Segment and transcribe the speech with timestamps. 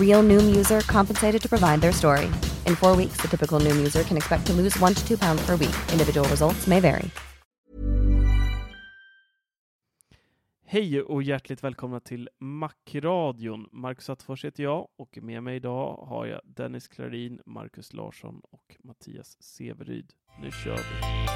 [0.00, 2.26] Real Noom user compensated to provide their story.
[2.66, 5.46] In four weeks, the typical Noom user can expect to lose one to two pounds
[5.46, 5.76] per week.
[5.92, 7.10] Individual results may vary.
[10.72, 13.68] Hej och hjärtligt välkomna till Macradion.
[13.72, 18.76] Marcus Attefors heter jag och med mig idag har jag Dennis Klarin, Marcus Larsson och
[18.84, 20.12] Mattias Severyd.
[20.42, 21.30] Nu kör vi!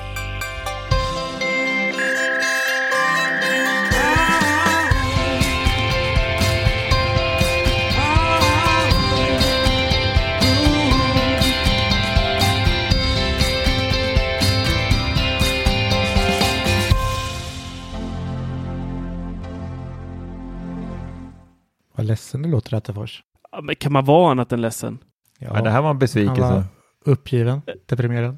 [21.97, 23.23] Vad ledsen du låter Attefors.
[23.53, 24.99] Ja, men kan man vara annat än ledsen?
[25.39, 26.41] Ja, Ja, det här var en han besvikelse.
[26.41, 26.65] var
[27.05, 28.37] uppgiven, deprimerad,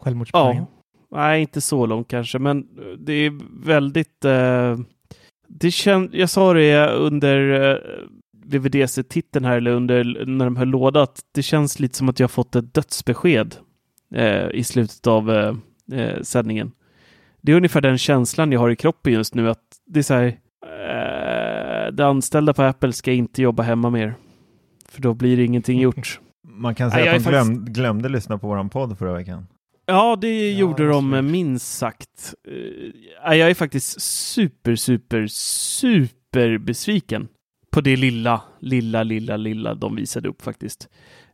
[0.00, 0.66] självmordsbenägen.
[1.10, 2.66] Ja, nej, inte så långt kanske, men
[2.98, 3.32] det är
[3.66, 4.24] väldigt...
[4.24, 4.76] Eh,
[5.48, 7.76] det kän, jag sa det under eh,
[8.46, 12.30] VVDC-titeln här, eller under när de höll låda, att det känns lite som att jag
[12.30, 13.56] fått ett dödsbesked
[14.14, 15.54] eh, i slutet av eh,
[16.00, 16.72] eh, sändningen.
[17.40, 20.14] Det är ungefär den känslan jag har i kroppen just nu, att det är så
[20.14, 21.17] här, eh,
[21.92, 24.14] de anställda på Apple ska inte jobba hemma mer,
[24.88, 26.20] för då blir ingenting gjort.
[26.48, 28.98] Man kan Nej, säga jag att de är faktiskt- glöm, glömde lyssna på våran podd
[28.98, 29.46] förra veckan.
[29.86, 31.24] Ja, det Ja, gjorde det de svårt.
[31.24, 32.34] minst sagt.
[32.48, 37.28] Eh, Jag är faktiskt super, super, super besviken
[37.72, 40.88] på det lilla, lilla, lilla, lilla de visade upp faktiskt.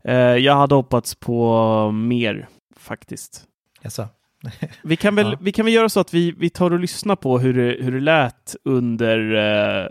[0.05, 3.45] Eh, Jag hade hoppats på mer faktiskt.
[3.83, 4.09] Jaså?
[4.85, 5.39] Vi kan väl, Ja.
[5.41, 7.93] vi kan väl göra så att vi, vi tar och lyssnar på hur det, hur
[7.93, 9.87] det lät under eh,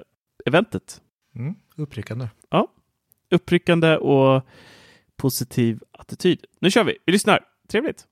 [0.46, 1.02] eventet.
[1.36, 2.28] Mm, uppryckande.
[3.32, 4.44] Uppryckande och
[5.18, 6.46] positiv attityd.
[6.60, 6.98] Nu kör vi.
[7.06, 7.40] Vi lyssnar.
[7.72, 8.06] Trevligt.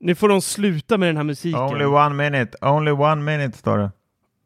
[0.00, 1.60] Nu får de sluta med den här musiken.
[1.60, 3.90] Only one minute, only one minute står det.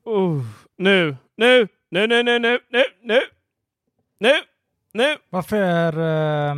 [0.05, 0.43] Oh,
[0.79, 3.21] nu, nu, nu, nu, nu, nu, nu, nu,
[4.21, 4.33] nu,
[4.93, 5.17] nu.
[5.31, 5.99] Varför är...
[6.53, 6.57] eh,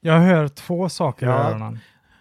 [0.00, 1.34] jag hör två saker i Ja.
[1.36, 1.78] öronen.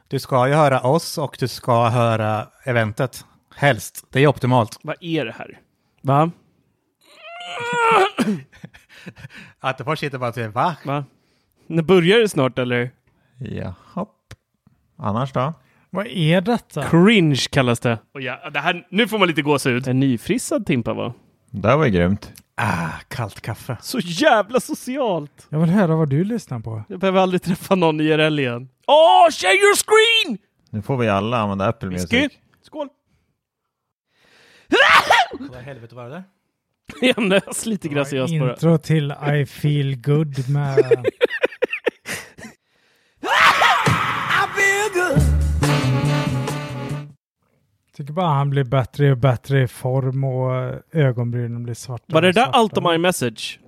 [0.08, 3.26] Du ska ju höra oss och du ska höra eventet.
[3.56, 4.06] Helst.
[4.10, 4.80] Det är optimalt.
[4.84, 5.60] Vad är det här?
[6.02, 6.32] Va?
[9.60, 10.76] Attefors sitter bara och säger va?
[10.86, 11.06] Va?
[11.68, 12.92] När börjar det snart eller?
[13.38, 14.06] Jaha.
[14.98, 15.54] Annars då?
[15.90, 16.84] Vad är detta?
[16.84, 17.98] Cringe kallas det.
[18.14, 19.88] Och ja, det här, nu får man lite gåshud.
[19.88, 21.14] En nyfrissad Timpa va?
[21.52, 22.32] Det här var ju grymt.
[22.56, 23.78] Ah, kallt kaffe.
[23.82, 25.48] Så jävla socialt.
[25.50, 26.84] Jag vill höra vad du lyssnar på.
[26.90, 28.70] Jag behöver aldrig träffa någon IRL igen.
[28.88, 30.38] Åh, share your screen!
[30.70, 31.90] Nu får vi alla använda Apple.
[31.90, 32.32] Music.
[35.40, 36.24] Vad i helvete var det där?
[37.16, 38.52] Jag nös lite graciöst bara.
[38.52, 41.06] Intro till I feel good med...
[47.98, 52.04] tycker bara han blir bättre och bättre i form och ögonbrynen blir svarta.
[52.08, 53.60] Var det där allt om my message?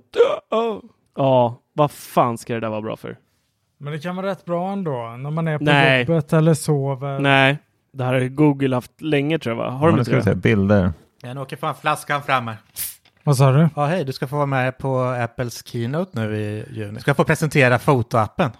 [1.16, 3.16] Ja, vad fan ska det där vara bra för?
[3.78, 6.00] Men det kan vara rätt bra ändå när man är på Nej.
[6.04, 7.18] jobbet eller sover.
[7.20, 7.58] Nej,
[7.92, 9.70] det här har Google haft länge tror jag va?
[9.70, 10.36] Har Ja, de inte det?
[10.36, 10.92] bilder.
[11.22, 12.56] Jag åker fan flaskan framme.
[13.24, 13.68] Vad sa du?
[13.76, 16.94] Ja, hej, du ska få vara med på Apples Keynote nu i juni.
[16.94, 18.50] Du ska få presentera fotoappen.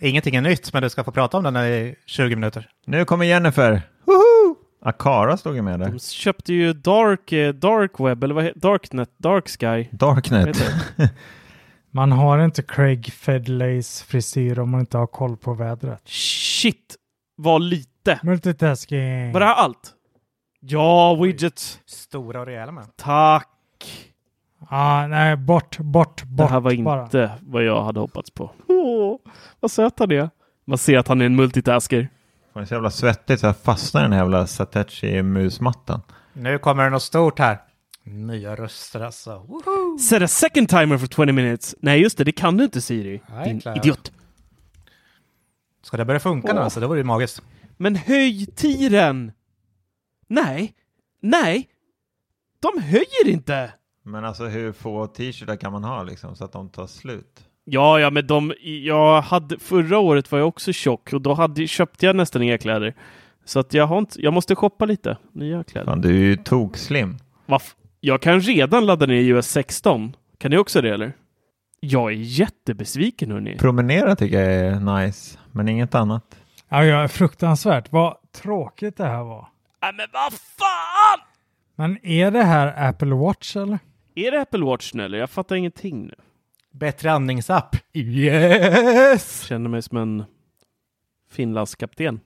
[0.00, 2.68] Ingenting är nytt, men du ska få prata om den i 20 minuter.
[2.86, 3.82] Nu kommer Jennifer.
[4.04, 4.56] Woho!
[4.82, 5.88] Akara stod ju med där.
[5.88, 9.88] De köpte ju Dark, eh, Dark Web, eller vad heter Darknet, Dark Sky.
[9.90, 10.62] Darknet.
[11.90, 16.02] Man har inte Craig Fedleys frisyr om man inte har koll på vädret.
[16.04, 16.96] Shit,
[17.36, 18.20] vad lite.
[18.22, 19.32] Multitasking.
[19.32, 19.92] Var det här allt?
[20.68, 21.80] Ja, widgets.
[21.86, 22.96] Stora och rejäla med.
[22.96, 23.48] Tack.
[24.68, 26.46] Ah, nej, bort, bort, bort.
[26.48, 27.02] Det här var bara.
[27.02, 28.50] inte vad jag hade hoppats på.
[28.68, 29.16] Åh,
[29.60, 30.30] vad söt han är.
[30.64, 32.08] Man ser att han är en multitasker.
[32.54, 36.00] Det är så jävla svettigt så jag fastnar i den här jävla Satechi-musmattan.
[36.32, 37.58] Nu kommer det något stort här.
[38.04, 39.30] Nya röster alltså.
[39.38, 39.98] Woho!
[39.98, 41.74] Set a second timer for 20 minutes.
[41.80, 43.22] Nej, just det, det kan du inte Siri.
[43.30, 43.76] Nej, Din klart.
[43.76, 44.12] idiot.
[45.82, 46.64] Ska det börja funka nu Åh.
[46.64, 46.80] alltså?
[46.80, 47.42] Det vore ju magiskt.
[47.76, 49.32] Men höj tiden!
[50.28, 50.74] Nej,
[51.20, 51.68] nej.
[52.60, 53.72] De höjer inte!
[54.02, 57.44] Men alltså hur få t-shirtar kan man ha liksom så att de tar slut?
[57.64, 61.66] Ja, ja, men de, jag hade, förra året var jag också tjock och då hade,
[61.66, 62.94] köpte jag nästan inga kläder.
[63.44, 65.86] Så att jag har inte, jag måste shoppa lite nya kläder.
[65.86, 67.16] Fan, du är ju tokslim.
[67.46, 67.76] Vaff?
[68.00, 70.16] Jag kan redan ladda ner iOS 16.
[70.38, 71.12] Kan ni också det eller?
[71.80, 73.58] Jag är jättebesviken hörni.
[73.58, 76.36] Promenera tycker jag är nice, men inget annat.
[76.68, 77.92] Ja, ja, fruktansvärt.
[77.92, 79.48] Vad tråkigt det här var.
[79.86, 81.20] Nej men vad fan!
[81.76, 83.78] Men är det här Apple Watch eller?
[84.14, 85.18] Är det Apple Watch nu eller?
[85.18, 86.14] Jag fattar ingenting nu.
[86.72, 87.76] Bättre andningsapp.
[87.92, 89.42] Yes!
[89.42, 90.24] Känner mig som en
[91.30, 92.20] Finlandskapten.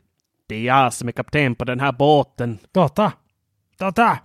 [0.49, 2.59] Det är jag som är kapten på den här båten.
[2.73, 3.12] Data!
[3.79, 4.19] Data!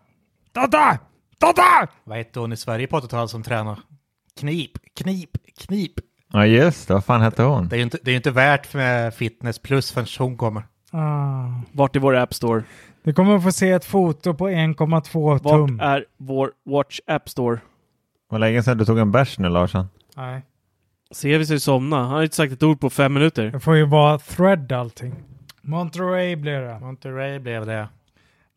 [0.52, 1.00] Data!
[1.40, 1.88] Data!
[2.04, 3.80] Vad hette hon i Sverige på 80-talet som tränar?
[4.40, 5.94] Knip, knip, knip.
[6.32, 7.68] Ja just det, vad fan hette hon?
[7.68, 10.64] Det är ju inte, det är ju inte värt med fitness plus förrän hon kommer.
[10.92, 11.62] Ah.
[11.72, 12.64] Vart är vår App Store?
[13.06, 15.80] Du kommer att få se ett foto på 1,2 Vart tum.
[15.80, 17.60] är vår Watch App Store?
[18.30, 19.88] Var länge sedan du tog en bärs nu Larsson.
[20.16, 20.42] Nej.
[21.12, 21.98] Ser vi sig somna?
[21.98, 23.52] Han har inte sagt ett ord på fem minuter.
[23.52, 25.16] Det får ju vara thread allting.
[25.62, 26.80] Monterey blir det.
[26.80, 27.88] Monterey blev det.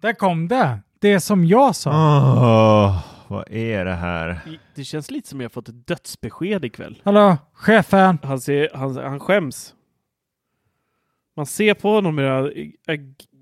[0.01, 0.81] Där kom det!
[0.99, 1.91] Det som jag sa.
[1.91, 4.41] Åh, vad är det här?
[4.75, 7.03] Det känns lite som jag fått ett dödsbesked ikväll.
[7.05, 8.19] Hallå, chefen!
[8.23, 9.75] Han, ser, han, han skäms.
[11.37, 12.53] Man ser på honom hur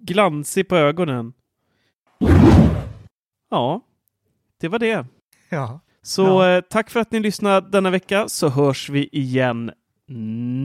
[0.06, 1.32] glansig på ögonen.
[3.50, 3.80] Ja,
[4.60, 5.06] det var det.
[5.48, 5.80] Ja.
[6.02, 6.50] Så Ja.
[6.56, 9.72] eh, tack för att ni lyssnade denna vecka så hörs vi igen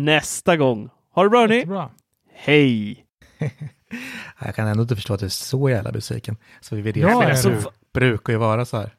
[0.06, 0.90] nästa gång.
[1.14, 1.66] Ha det bra hörni!
[2.34, 3.06] Hej!
[4.46, 6.38] Jag kan ändå inte förstå att du är så jävla besviken.
[6.62, 8.94] Så vi vet Ja, det alltså, bru- brukar ju vara så här.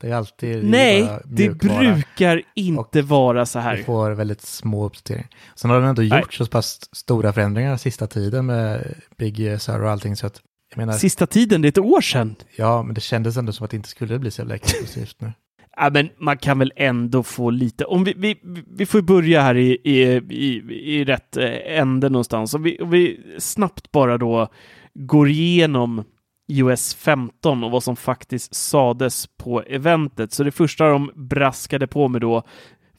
[0.00, 3.76] Det är alltid Nej, det brukar inte vara så Vi här.
[3.76, 5.28] får väldigt små uppdateringar.
[5.54, 9.90] Sen har de ändå gjort så pass stora förändringar sista tiden med Big Sur och
[9.90, 12.34] allting så att jag menar, Sista tiden, det är ett år sedan.
[12.56, 15.32] ja, men det kändes ändå som att det inte skulle bli så jävla exklusivt nu.
[15.76, 18.36] Ja, men man kan väl ändå få lite, om vi, vi,
[18.76, 20.62] vi får börja här i, i, i,
[20.98, 22.54] i rätt eh, ände någonstans.
[22.54, 24.48] Om vi, om vi snabbt bara då
[24.94, 26.04] går igenom
[26.50, 30.32] iOS 15 och vad som faktiskt sades på eventet.
[30.32, 32.42] Så det första de braskade på med då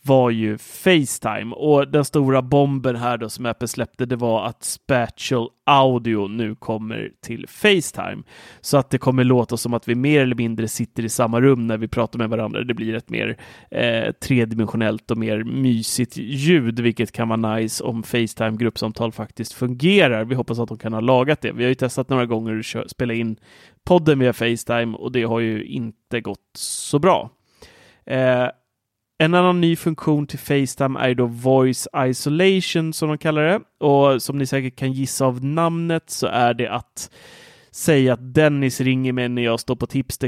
[0.04, 4.64] var ju Facetime och den stora bomben här då som Apple släppte det var att
[4.64, 8.24] Spatial Audio nu kommer till Facetime.
[8.62, 11.68] Så att det kommer låta som att vi mer eller mindre sitter i samma rum
[11.68, 12.64] när vi pratar med varandra.
[12.64, 13.38] Det blir ett mer
[13.72, 20.26] eh, tredimensionellt och mer mysigt ljud, vilket kan vara nice om Facetime gruppsamtal faktiskt fungerar.
[20.26, 21.52] Vi hoppas att de kan ha lagat det.
[21.52, 23.36] Vi har ju testat några gånger att spela in
[23.84, 27.30] podden via Facetime och det har ju inte gått så bra.
[28.06, 28.48] Eh,
[29.22, 33.60] en annan ny funktion till Facetime är då Voice Isolation som de kallar det.
[33.86, 37.12] Och som ni säkert kan gissa av namnet så är det att
[37.72, 40.28] säga att Dennis ringer mig när jag står på Tipster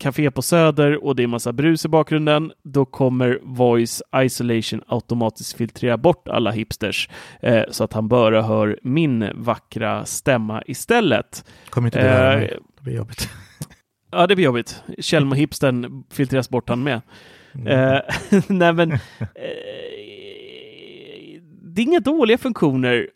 [0.00, 2.52] Café, på Söder och det är massa brus i bakgrunden.
[2.62, 7.08] Då kommer Voice Isolation automatiskt filtrera bort alla hipsters
[7.42, 11.44] eh, så att han bara hör min vackra stämma istället.
[11.70, 12.58] Kommer inte du höra Eh, mig?
[12.76, 13.28] Det blir jobbigt.
[14.12, 14.82] Ja, det blir jobbigt.
[14.98, 17.00] Kjellmo-hipstern filtreras bort han med.
[17.54, 17.66] Mm.
[17.66, 18.00] Eh,
[18.48, 18.98] nej, men eh,
[21.62, 23.08] det är inga dåliga funktioner.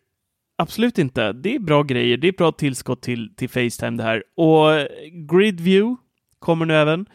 [0.59, 1.33] Absolut inte.
[1.33, 2.17] Det är bra grejer.
[2.17, 4.23] Det är bra tillskott till, till Facetime det här.
[4.37, 4.89] Och
[5.31, 5.97] Grid View
[6.39, 7.07] kommer nu även.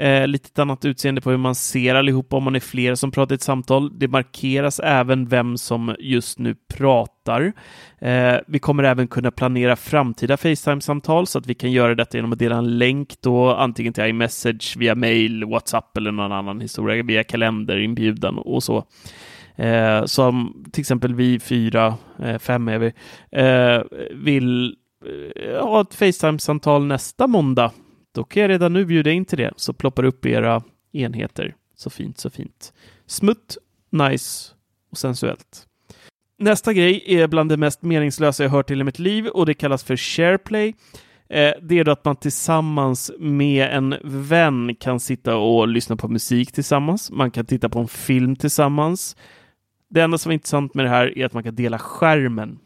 [0.00, 3.34] Eh, lite annat utseende på hur man ser allihopa om man är flera som pratar
[3.34, 3.98] i ett samtal.
[3.98, 7.52] Det markeras även vem som just nu pratar.
[7.98, 12.32] Eh, vi kommer även kunna planera framtida Facetime-samtal så att vi kan göra detta genom
[12.32, 17.02] att dela en länk då antingen till iMessage via mail, WhatsApp eller någon annan historia
[17.02, 18.84] via kalenderinbjudan och så.
[19.56, 22.92] Eh, som till exempel vi fyra, eh, fem är vi,
[23.32, 23.82] eh,
[24.14, 24.76] vill
[25.36, 27.70] eh, ha ett Facetime-samtal nästa måndag.
[28.14, 30.62] Då kan jag redan nu bjuda in till det så ploppar upp era
[30.92, 31.54] enheter.
[31.76, 32.72] Så fint, så fint.
[33.06, 33.56] Smutt,
[33.90, 34.54] nice
[34.90, 35.66] och sensuellt.
[36.38, 39.84] Nästa grej är bland det mest meningslösa jag hört i mitt liv och det kallas
[39.84, 40.74] för SharePlay.
[41.28, 46.08] Eh, det är då att man tillsammans med en vän kan sitta och lyssna på
[46.08, 47.10] musik tillsammans.
[47.10, 49.16] Man kan titta på en film tillsammans.
[49.90, 52.58] Det enda som är intressant med det här är att man kan dela skärmen.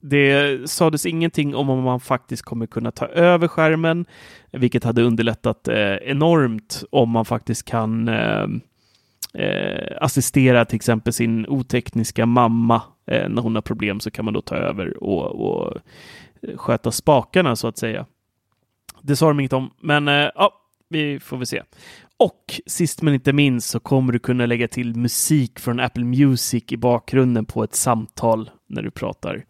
[0.00, 4.06] Det sades ingenting om om man faktiskt kommer kunna ta över skärmen,
[4.50, 8.46] vilket hade underlättat eh, enormt om man faktiskt kan eh,
[9.34, 14.34] eh, assistera till exempel sin otekniska mamma eh, när hon har problem så kan man
[14.34, 15.78] då ta över och, och
[16.56, 18.06] sköta spakarna så att säga.
[19.02, 20.52] Det sa de inget om, men eh, ja,
[20.88, 21.62] vi får väl se.
[22.16, 26.64] Och sist men inte minst så kommer du kunna lägga till musik från Apple Music
[26.68, 29.44] i bakgrunden på ett samtal när du pratar.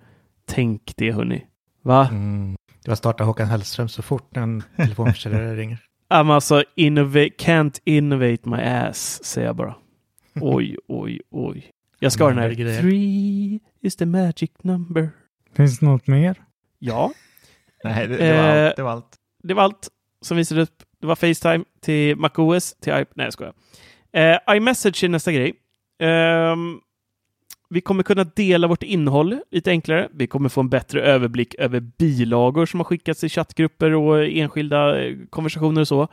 [0.50, 1.46] Tänk det hörni.
[1.82, 2.08] Va?
[2.10, 2.56] Mm.
[2.84, 5.78] Det var starta Håkan Hellström så fort en telefonförsäljare ringer.
[6.10, 9.74] Men alltså, innova- can't innovate my ass, säger jag bara.
[10.40, 11.70] Oj, oj, oj.
[11.98, 12.50] Jag ska ha den här.
[12.50, 12.80] Grejer.
[12.80, 15.10] Three is the magic number.
[15.56, 16.36] Finns det något mer?
[16.78, 17.12] Ja,
[17.84, 19.16] Nej, det, det, var Eh, allt, det var allt.
[19.42, 19.88] det var allt
[20.22, 20.82] som visade upp.
[21.00, 23.08] Det var Facetime till MacOS, till iP...
[23.14, 23.52] Nej, jag skojar.
[24.12, 25.54] Eh, iMessage är nästa grej.
[26.02, 26.78] Ehm,
[27.70, 30.08] vi kommer kunna dela vårt innehåll lite enklare.
[30.12, 35.04] Vi kommer få en bättre överblick över bilagor som har skickats i chattgrupper och enskilda
[35.04, 36.08] eh, konversationer och så.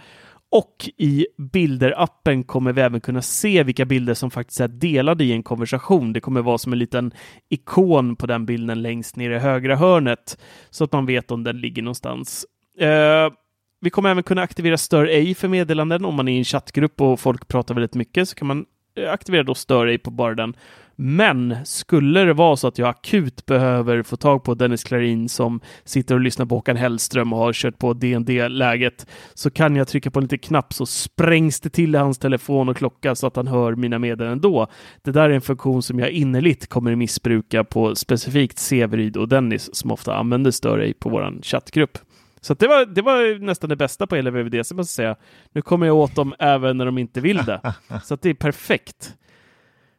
[0.51, 5.31] Och i bilder-appen kommer vi även kunna se vilka bilder som faktiskt är delade i
[5.31, 6.13] en konversation.
[6.13, 7.11] Det kommer vara som en liten
[7.49, 10.37] ikon på den bilden längst ner i högra hörnet
[10.69, 12.45] så att man vet om den ligger någonstans.
[12.81, 13.33] Uh,
[13.81, 16.05] vi kommer även kunna aktivera stör ej för meddelanden.
[16.05, 19.11] Om man är i en chattgrupp och folk pratar väldigt mycket så kan man eh,
[19.11, 20.53] aktivera då stör ej på bara den.
[20.99, 25.59] Men skulle det vara så att jag akut behöver få tag på Dennis Klarin som
[25.83, 30.11] sitter och lyssnar på Håkan Hellström och har kört på DND-läget så kan jag trycka
[30.11, 33.35] på en liten knapp så sprängs det till i hans telefon och klocka så att
[33.35, 34.67] han hör mina meddelanden då.
[35.03, 39.75] Det där är en funktion som jag innerligt kommer missbruka på specifikt Severyd och Dennis
[39.75, 41.97] som ofta använder stör ej på våran chattgrupp.
[42.41, 45.15] Så det, var, det var nästan det bästa på hela VVDC, måste jag säga.
[45.51, 47.73] Nu kommer jag åt dem även när de inte vill det.
[48.03, 49.13] Så det är perfekt.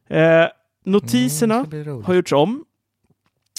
[0.09, 0.47] Eh,
[0.89, 2.65] notiserna Mm, har gjorts om.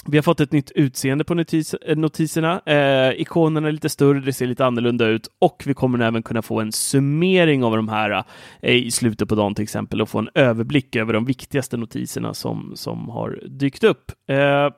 [0.06, 2.60] Vi har fått ett nytt utseende på notis eh, notiserna.
[2.66, 6.42] Eh, ikonerna är lite större, det ser lite annorlunda ut och vi kommer även kunna
[6.42, 8.24] få en summering av de här
[8.62, 12.34] eh, i slutet på dagen till exempel och få en överblick över de viktigaste notiserna
[12.34, 14.12] som, som har dykt upp.
[14.28, 14.70] Eh,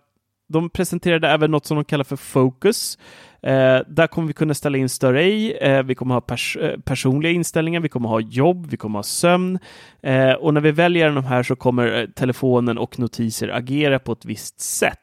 [0.49, 2.99] de presenterade även något som de kallar för Focus.
[3.46, 5.52] Eh, där kommer vi kunna ställa in större ej.
[5.52, 9.02] Eh, vi kommer ha pers eh, personliga inställningar, vi kommer ha jobb, vi kommer ha
[9.02, 9.58] sömn.
[10.02, 14.12] Eh, och när vi väljer de här så kommer eh, telefonen och notiser agera på
[14.12, 14.99] ett visst sätt.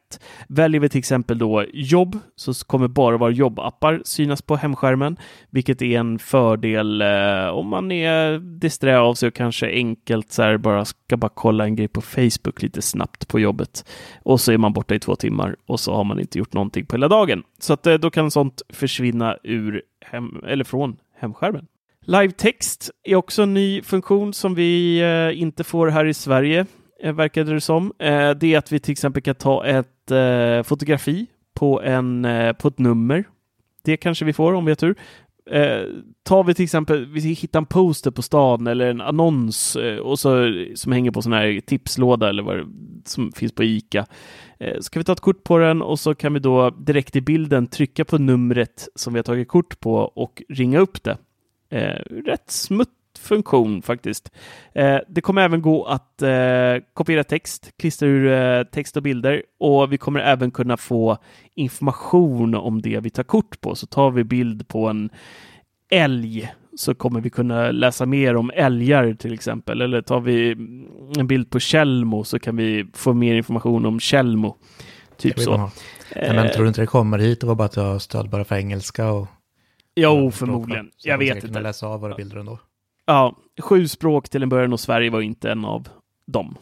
[0.47, 5.17] Väljer vi till exempel då jobb så kommer bara våra jobbappar synas på hemskärmen,
[5.49, 10.43] vilket är en fördel eh, om man är disträ av sig och kanske enkelt så
[10.43, 13.89] här bara ska bara kolla en grej på Facebook lite snabbt på jobbet.
[14.23, 16.85] Och så är man borta i två timmar och så har man inte gjort någonting
[16.85, 17.43] på hela dagen.
[17.59, 21.67] Så att eh, då kan sånt försvinna ur hem, eller från hemskärmen.
[22.01, 26.65] Live text är också en ny funktion som vi eh, inte får här i Sverige,
[27.03, 27.93] eh, verkade det som.
[27.99, 32.53] Eh, det är att vi till exempel kan ta ett eh, fotografi på, en, eh,
[32.53, 33.23] på ett nummer.
[33.83, 34.95] Det kanske vi får om vi har tur.
[35.51, 35.83] Eh,
[36.23, 40.19] tar vi till exempel, vi hittar en poster på stan eller en annons eh, och
[40.19, 42.65] så, som hänger på sån här tipslåda eller vad det,
[43.05, 44.05] som finns på ICA.
[44.59, 47.15] Eh, så kan vi ta ett kort på den och så kan vi då direkt
[47.15, 51.17] i bilden trycka på numret som vi har tagit kort på och ringa upp det.
[51.69, 54.31] Eh, rätt smutt funktion faktiskt.
[54.73, 59.43] Eh, det kommer även gå att eh, kopiera text, klistra ur eh, text och bilder
[59.59, 61.17] och vi kommer även kunna få
[61.55, 63.75] information om det vi tar kort på.
[63.75, 65.09] Så tar vi bild på en
[65.91, 69.81] älg så kommer vi kunna läsa mer om älgar till exempel.
[69.81, 70.51] Eller tar vi
[71.17, 74.57] en bild på Tjällmo så kan vi få mer information om Tjällmo.
[75.17, 75.69] Typ så.
[76.15, 78.43] Ja, men tror du inte det kommer hit och var bara att ha stöd bara
[78.43, 79.11] för engelska?
[79.11, 79.27] Och,
[79.95, 80.91] Jo, och förmodligen.
[80.97, 81.59] Jag vet inte.
[81.59, 82.59] läsa av våra bilder ändå.
[83.09, 85.87] Ja, sju språk till en början och Sverige var inte en av
[86.27, 86.57] dem.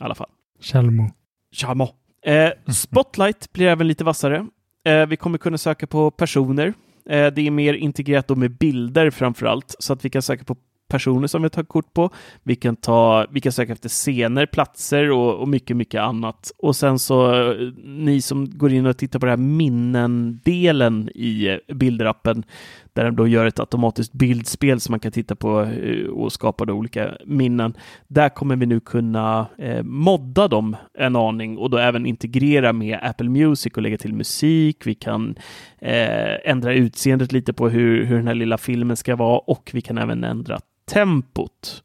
[0.00, 0.28] I alla fall.
[0.60, 1.10] Tjällmo.
[1.52, 1.88] Chamo.
[2.22, 4.46] Eh, Spotlight blir även lite vassare.
[4.84, 6.66] Eh, vi kommer kunna söka på personer.
[7.08, 10.44] Eh, det är mer integrerat då med bilder framför allt, så att vi kan söka
[10.44, 10.56] på
[10.90, 12.10] personer som vi tar kort på.
[12.42, 16.52] Vi kan, ta, vi kan söka efter scener, platser och, och mycket, mycket annat.
[16.58, 21.48] Och sen så eh, ni som går in och tittar på det här minnen-delen i
[21.48, 22.44] eh, bilderappen,
[22.92, 26.64] där den då gör ett automatiskt bildspel som man kan titta på eh, och skapa
[26.64, 27.74] då olika minnen.
[28.08, 32.98] Där kommer vi nu kunna eh, modda dem en aning och då även integrera med
[33.02, 34.86] Apple Music och lägga till musik.
[34.86, 35.34] Vi kan
[35.78, 39.80] eh, ändra utseendet lite på hur, hur den här lilla filmen ska vara och vi
[39.80, 41.82] kan även ändra tempot.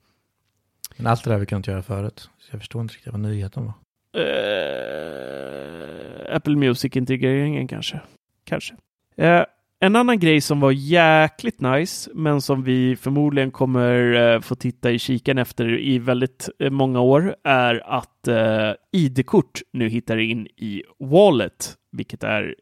[0.97, 2.29] Men allt det där vi kunnat göra förut.
[2.39, 3.73] Så jag förstår inte riktigt vad nyheten var.
[4.21, 7.99] Eh, Apple Music-integreringen kanske.
[8.43, 8.75] Kanske.
[9.15, 9.43] Eh,
[9.85, 14.91] en annan grej som var jäkligt nice, men som vi förmodligen kommer eh, få titta
[14.91, 20.47] i kikan efter i väldigt eh, många år, är att eh, ID-kort nu hittar in
[20.47, 22.55] i Wallet, vilket är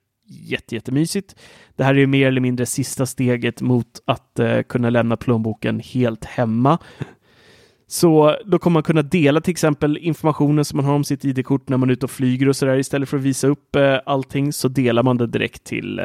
[0.69, 1.35] jättemysigt.
[1.75, 6.25] Det här är ju mer eller mindre sista steget mot att kunna lämna plånboken helt
[6.25, 6.77] hemma.
[7.87, 11.69] Så då kommer man kunna dela till exempel informationen som man har om sitt ID-kort
[11.69, 12.77] när man är ute och flyger och sådär.
[12.77, 16.01] Istället för att visa upp eh, allting så delar man det direkt till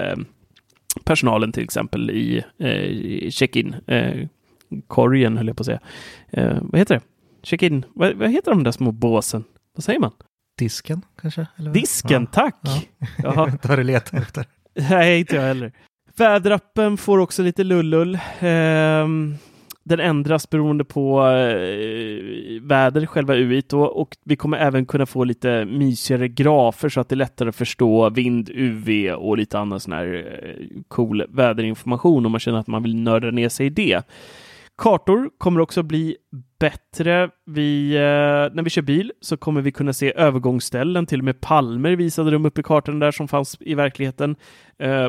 [1.04, 3.76] personalen till exempel i eh, check-in.
[3.86, 4.26] Eh,
[4.86, 5.80] korgen höll jag på att säga.
[6.30, 7.00] Eh, vad heter det?
[7.42, 7.84] Check-in.
[7.94, 9.44] Vad, vad heter de där små båsen?
[9.74, 10.12] Vad säger man?
[10.58, 11.46] Disken kanske?
[11.56, 11.70] Eller?
[11.72, 12.28] Disken, Ja.
[12.32, 12.56] tack!
[12.62, 12.82] Ja.
[13.36, 14.44] Jag vet inte vad du letar efter.
[14.90, 15.72] Nej, inte jag heller.
[16.16, 18.18] Väderappen får också lite lullull.
[18.40, 19.34] Ehm,
[19.88, 25.24] den ändras beroende på eh, väder, själva UI då, och vi kommer även kunna få
[25.24, 29.80] lite mysigare grafer så att det är lättare att förstå vind, UV och lite annan
[29.80, 33.70] sån här eh, cool väderinformation om man känner att man vill nörda ner sig i
[33.70, 34.02] det.
[34.78, 36.16] Kartor kommer också bli
[36.60, 37.30] bättre.
[37.46, 41.40] Vi, eh, när vi kör bil så kommer vi kunna se övergångsställen, till och med
[41.40, 44.36] palmer visade de upp i kartan där som fanns i verkligheten.
[44.78, 45.08] Eh,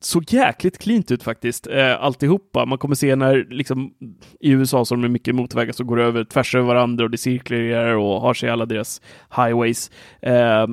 [0.00, 2.66] såg jäkligt cleant ut faktiskt, eh, alltihopa.
[2.66, 3.94] Man kommer se när, liksom,
[4.40, 7.18] i USA så har de mycket motorvägar som går över tvärs över varandra och det
[7.18, 9.00] cirkulerar och har sig alla deras
[9.36, 9.90] highways.
[10.22, 10.66] Eh,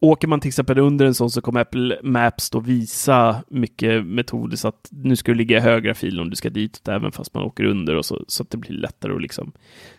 [0.00, 4.56] Åker man till exempel under en sån så kommer Apple Maps då visa mycket metoder
[4.56, 7.34] så att nu ska du ligga i högra filen om du ska ditåt även fast
[7.34, 9.52] man åker under och så, så att det blir lättare att liksom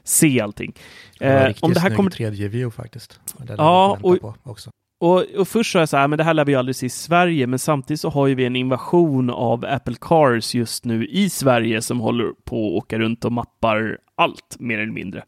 [0.04, 0.74] se allting.
[1.20, 3.20] Det Eh, riktigt om det här kommer 3D-view faktiskt.
[3.38, 6.34] Det Ja, och- också och, och först sa jag så här, ah, men det här
[6.34, 9.66] lär vi aldrig se i Sverige, men samtidigt så har ju vi en invasion av
[9.66, 14.56] Apple Cars just nu i Sverige som håller på att åka runt och mappar allt,
[14.60, 15.24] mer eller mindre.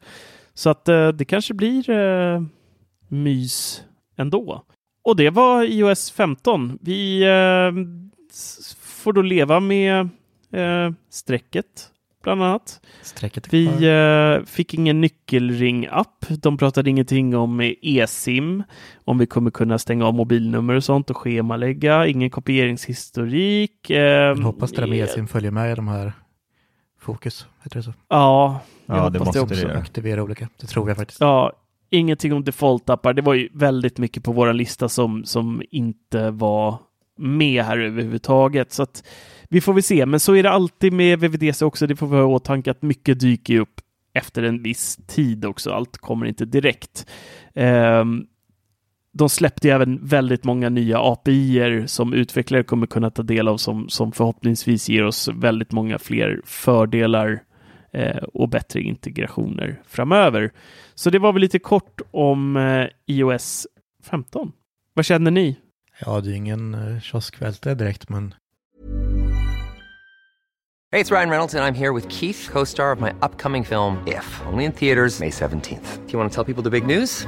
[0.53, 2.41] Så att eh, det kanske blir eh,
[3.07, 3.83] mys
[4.17, 4.63] ändå.
[5.03, 6.79] Och det var iOS 15.
[6.81, 7.71] Vi eh,
[8.81, 9.99] får då leva med
[10.51, 11.91] eh, strecket,
[12.35, 12.81] bland annat.
[13.49, 16.25] Vi eh, fick ingen nyckelring-app.
[16.29, 18.63] De pratade ingenting om e-sim,
[19.05, 22.07] om vi kommer kunna stänga av mobilnummer och sånt och schemalägga.
[22.07, 23.89] Ingen kopieringshistorik.
[23.89, 26.13] Eh, Jag hoppas det där med eSIM följer med i de här
[27.01, 27.93] Fokus, heter det så?
[28.09, 29.67] Ja, jag Ja, det måste det det också.
[29.67, 29.77] göra.
[29.77, 31.21] Aktivera olika, det tror jag faktiskt.
[31.21, 31.51] Ja,
[31.89, 33.13] ingenting om default-appar.
[33.13, 36.77] Det var ju väldigt mycket på vår lista som, som inte var
[37.19, 38.73] med här överhuvudtaget.
[38.73, 39.03] Så att
[39.49, 40.05] vi får väl se.
[40.05, 41.87] Men så är det alltid med VVDC också.
[41.87, 43.81] Det får vi ha i åtanke att mycket dyker upp
[44.13, 45.71] efter en viss tid också.
[45.71, 47.05] Allt kommer inte direkt.
[47.53, 48.27] Um,
[49.11, 53.57] de släppte ju även väldigt många nya API som utvecklare kommer kunna ta del av
[53.57, 57.43] som, som förhoppningsvis ger oss väldigt många fler fördelar
[57.93, 60.51] eh, och bättre integrationer framöver.
[60.95, 63.67] Så det var väl lite kort om eh, iOS
[64.03, 64.51] 15.
[64.93, 65.57] Vad känner ni?
[66.05, 68.33] Ja, det är ingen uh, kioskvältare direkt, men
[70.91, 74.03] Hey, it's Ryan Reynolds, and I'm here with Keith, co star of my upcoming film,
[74.07, 76.07] If, only in theaters, May 17th.
[76.07, 77.27] Do you want to tell people the big news?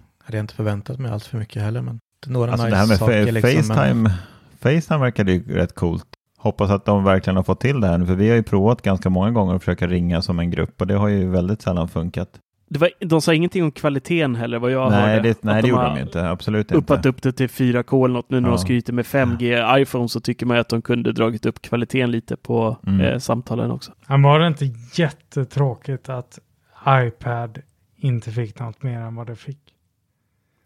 [0.23, 1.81] hade jag inte förväntat mig allt för mycket heller.
[1.81, 3.25] Men några Alltså nice det här med saker.
[3.25, 4.11] fa- liksom, Facetime, Men,
[4.59, 6.05] Facetime verkade ju rätt coolt.
[6.37, 8.81] Hoppas att de verkligen har fått till det här nu, för vi har ju provat
[8.81, 11.87] ganska många gånger att försöka ringa som en grupp och det har ju väldigt sällan
[11.87, 12.29] funkat.
[12.69, 15.21] Det var, de sa ingenting om kvaliteten heller vad jag nej, hörde.
[15.29, 16.29] det, nej, Att det gjorde de inte.
[16.29, 17.09] Absolut Uppat inte.
[17.09, 18.29] upp det till 4K eller något.
[18.29, 18.55] Nu när Ja.
[18.55, 22.35] de skryter med 5G iPhone så tycker man att de kunde dragit upp kvaliteten lite
[22.37, 23.01] på Mm.
[23.01, 23.91] eh, samtalen också.
[24.07, 26.39] Men var det inte jättetråkigt att
[26.87, 27.59] iPad
[27.97, 29.57] inte fick något mer än vad det fick?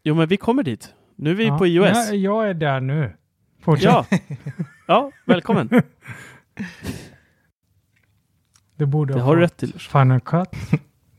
[0.08, 0.94] Jo, men vi kommer dit.
[1.16, 1.58] Nu är vi ja.
[1.58, 1.88] på iOS.
[1.94, 3.14] Ja, jag är där nu.
[3.62, 3.86] Fortsätt.
[3.86, 4.06] Ja.
[4.88, 5.70] ja, välkommen.
[8.76, 9.80] Det borde Det ha har du fått rätt till.
[9.80, 10.50] Final Cut.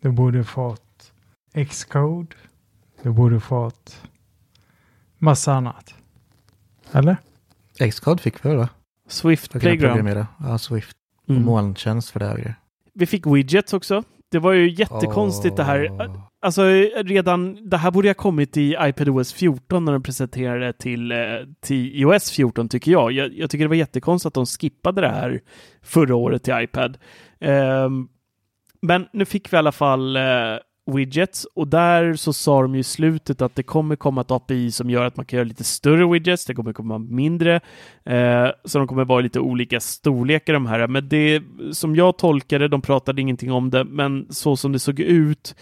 [0.01, 1.13] Det borde fått
[1.69, 2.37] Xcode.
[3.03, 4.03] Det borde fått
[5.19, 5.95] massa annat.
[6.93, 7.17] Eller?
[7.91, 8.69] Xcode fick vi va?
[9.09, 10.27] Swift Playground.
[10.39, 10.97] Ja, Swift.
[11.29, 11.43] Mm.
[11.43, 12.55] Molntjänst för det här.
[12.95, 14.03] Vi fick widgets också.
[14.31, 16.11] Det var ju jättekonstigt det här.
[16.41, 16.63] Alltså
[16.97, 21.19] redan, det här borde ha kommit i iPadOS 14 när de presenterade till, eh,
[21.61, 23.13] till iOS 14 tycker jag.
[23.13, 23.35] jag.
[23.35, 23.51] jag.
[23.51, 25.41] tycker det var jättekonstigt att de skippade det här
[25.83, 26.99] förra året till iPad.
[27.41, 28.09] Um,
[28.83, 30.23] men nu fick vi i alla fall uh,
[30.87, 34.71] widgets och där så sa de ju i slutet att det kommer komma ett API
[34.71, 37.61] som gör att man kan göra lite större widgets, det kommer komma mindre,
[38.05, 40.87] eh, så de kommer vara lite olika storlekar de här.
[40.87, 45.01] Men det som jag tolkade, de pratade ingenting om det, men så som det såg
[45.01, 45.55] ut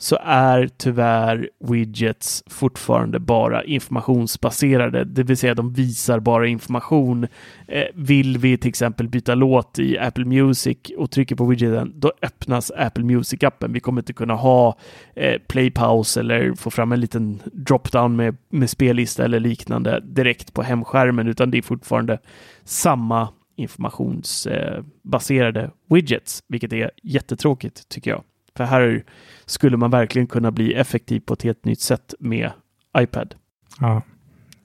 [0.00, 7.26] så är tyvärr widgets fortfarande bara informationsbaserade, det vill säga de visar bara information.
[7.68, 12.12] Eh, vill vi till exempel byta låt i Apple Music och trycker på widgeten, då
[12.22, 13.72] öppnas Apple Music-appen.
[13.72, 14.78] Vi kommer inte kunna ha
[15.16, 20.62] eh, playpause eller få fram en liten dropdown med, med spellista eller liknande direkt på
[20.62, 22.18] hemskärmen, utan det är fortfarande
[22.64, 28.22] samma informationsbaserade eh, widgets, vilket är jättetråkigt tycker jag.
[28.58, 29.04] För här
[29.46, 32.50] skulle man verkligen kunna bli effektiv på ett helt nytt sätt med
[32.98, 33.34] iPad.
[33.80, 34.02] Ja,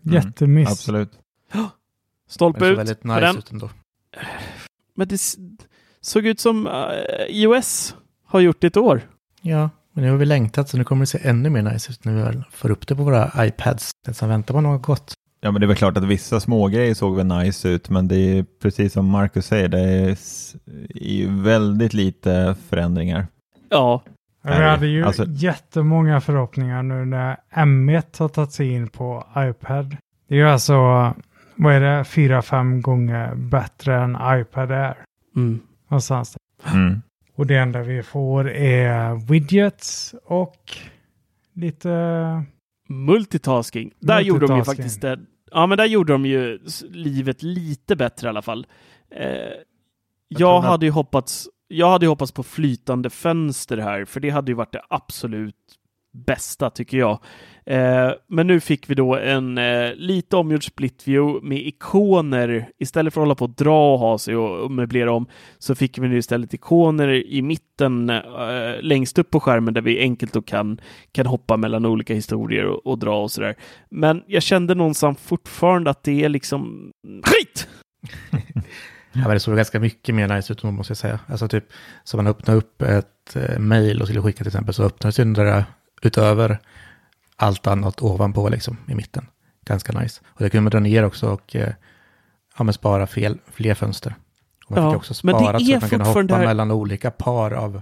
[0.02, 0.68] jättemiss.
[0.68, 1.12] Mm, absolut.
[2.30, 3.38] Stolpe ut väldigt nice den.
[3.38, 3.70] ut ändå.
[4.96, 5.22] Men det
[6.02, 6.74] såg ut som uh,
[7.30, 9.02] iOS har gjort det ett år.
[9.42, 12.06] Ja, men nu har vi längtat så nu kommer det se ännu mer nice ut
[12.06, 13.92] när vi väl får upp det på våra iPads.
[14.06, 15.14] Den som väntar på något gott.
[15.42, 18.16] Ja, men det är väl klart att vissa smågrejer såg väl nice ut, men det
[18.16, 23.28] är precis som Marcus säger, det är väldigt lite förändringar.
[23.74, 24.02] Ja,
[24.42, 29.98] Vi hade ju Alltså- jättemånga förhoppningar nu när M1 har tagit sig in på iPad.
[30.28, 30.74] Det är ju alltså,
[31.56, 34.96] vad är det, fyra, fem gånger bättre än iPad är.
[35.36, 35.60] mm.
[35.90, 36.38] Någonstans.
[36.74, 37.02] Mm.
[37.36, 40.78] Och det enda vi får är widgets och
[41.54, 41.90] lite...
[42.90, 43.92] multitasking.
[44.00, 44.84] Där gjorde de ju Multitasking.
[44.84, 45.20] faktiskt det.
[45.52, 46.60] Ja, men där gjorde de ju
[46.90, 48.68] livet lite bättre i alla fall.
[49.16, 49.28] Eh,
[50.28, 51.48] jag att- hade ju hoppats.
[51.74, 55.56] Jag hade ju hoppats på flytande fönster här, för det hade ju varit det absolut
[56.14, 57.20] bästa tycker jag.
[57.66, 62.70] Eh, men nu fick vi då en eh, lite omgjord split view med ikoner.
[62.80, 65.76] Istället för att hålla på och dra och ha sig och, och möblera om så
[65.76, 70.34] fick vi nu istället ikoner i mitten eh, längst upp på skärmen där vi enkelt
[70.34, 70.82] då kan,
[71.12, 73.56] kan hoppa mellan olika historier och, och dra och sådär.
[73.90, 76.92] Men jag kände någonstans fortfarande att det är liksom
[77.24, 77.68] skit!
[79.14, 81.20] Ja, men det såg ganska mycket mer nice ut måste jag säga.
[81.28, 81.66] Alltså typ,
[82.04, 85.24] så man öppnar upp ett eh, mail och skulle skicka till exempel så öppnas ju
[85.24, 85.66] den där
[86.02, 86.60] utöver
[87.36, 89.28] allt annat ovanpå liksom i mitten.
[89.66, 90.22] Ganska nice.
[90.28, 91.74] Och det kunde man dra ner också och eh,
[92.58, 94.16] ja, men spara fel, fler fönster.
[94.66, 97.52] Och man Ja, fick också spara så att man kunde hoppa här- mellan olika par
[97.52, 97.82] av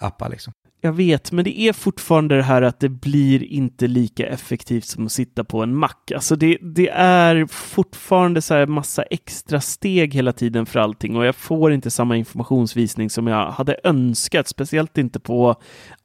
[0.00, 0.52] appar liksom.
[0.84, 5.06] Jag vet, men det är fortfarande det här att det blir inte lika effektivt som
[5.06, 6.12] att sitta på en mack.
[6.14, 11.24] Alltså det, det är fortfarande så här massa extra steg hela tiden för allting och
[11.26, 15.56] jag får inte samma informationsvisning som jag hade önskat, speciellt inte på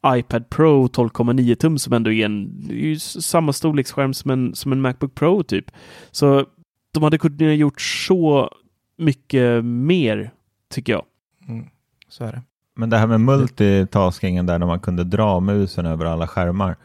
[0.08, 4.72] iPad Pro 12,9 tum som ändå är en är ju samma storleksskärm som en, som
[4.72, 5.72] en Macbook Pro typ.
[6.12, 6.46] Så
[6.94, 8.52] de hade kunnat gjort så
[8.98, 10.32] mycket mer,
[10.70, 11.06] tycker jag.
[11.48, 11.66] Mm,
[12.10, 12.42] så är det.
[12.80, 16.76] Men det här med multitaskingen där när man kunde dra musen över alla skärmar.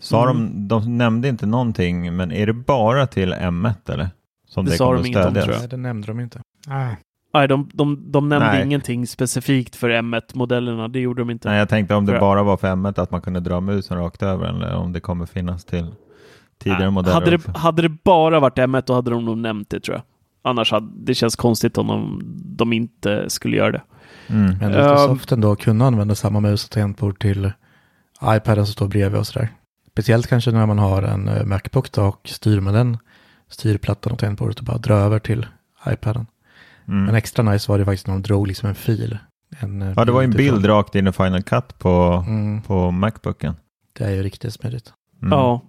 [0.00, 0.68] Sa Mm.
[0.68, 4.08] de, de nämnde inte någonting, men är det bara till M1 eller?
[4.46, 5.58] Som Det det, sa de inte om, tror jag.
[5.58, 6.40] Nej, det nämnde de inte.
[6.66, 6.96] Nej.
[7.34, 8.64] Nej, de, de, de nämnde Nej.
[8.64, 10.88] ingenting specifikt för M1-modellerna.
[10.88, 11.48] Det gjorde de inte.
[11.48, 14.22] Nej, jag tänkte om det bara var för M1 att man kunde dra musen rakt
[14.22, 15.86] över eller om det kommer finnas till
[16.58, 17.50] tidigare modeller hade, också.
[17.52, 20.02] det, hade det bara varit M1 då hade de nog nämnt det tror jag.
[20.42, 22.20] Annars hade det känns konstigt om de,
[22.56, 23.82] de inte skulle göra det.
[24.26, 24.58] Mm.
[24.60, 27.52] Men det är lite Um, soft ändå att kunna använda samma mus och tangentbord till
[28.24, 29.48] iPaden som står bredvid och sådär.
[29.92, 32.98] Speciellt kanske när man har en eh, Macbook då och styr med den
[33.50, 35.46] styrplattan och tangentbordet och bara dra över till
[35.88, 36.26] iPaden.
[36.88, 37.04] Mm.
[37.04, 39.18] Men extra nice var det faktiskt när de drog liksom en fil.
[39.58, 42.24] En, eh, Ja, det var ju en ifrån- bild rakt in i Final Cut på,
[42.26, 43.54] Mm, på Macbooken.
[43.98, 44.92] det är ju riktigt smidigt.
[45.22, 45.32] Mm.
[45.38, 45.62] Ja,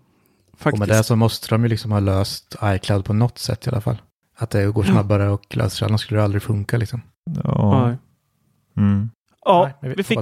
[0.54, 0.80] Och faktiskt.
[0.80, 3.82] med det så måste de ju liksom ha löst iCloud på något sätt i alla
[3.82, 3.98] fall.
[4.38, 7.02] Att det går snabbare och löser annars skulle det aldrig funka liksom.
[7.44, 7.96] Ja.
[8.80, 9.10] Mm.
[9.46, 10.20] Ja, Nej, men vi fick.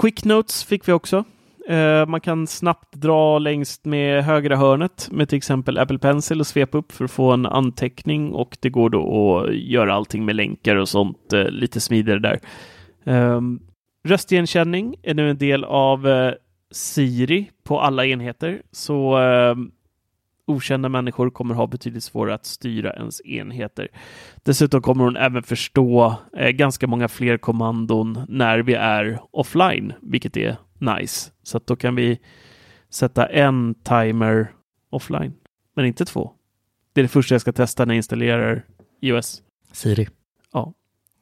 [0.00, 1.24] Quick Notes fick vi också.
[1.68, 6.46] Eh, man kan snabbt dra längst med högra hörnet med till exempel Apple Pencil och
[6.46, 10.36] svepa upp för att få en anteckning och det går då att göra allting med
[10.36, 12.40] länkar och sånt eh, lite smidigare där.
[13.04, 13.60] Um,
[14.08, 16.32] röstigenkänning är nu en del av eh,
[16.70, 19.54] Siri på alla enheter så eh,
[20.46, 23.88] okända människor kommer ha betydligt svårare att styra ens enheter.
[24.42, 30.36] Dessutom kommer hon även förstå eh, ganska många fler kommandon när vi är offline, vilket
[30.36, 31.30] är nice.
[31.42, 32.20] Så att då kan vi
[32.90, 34.52] sätta en timer
[34.90, 35.32] offline,
[35.76, 36.32] men inte två.
[36.92, 38.64] Det är det första jag ska testa när jag installerar
[39.00, 39.42] iOS.
[39.72, 40.08] Siri.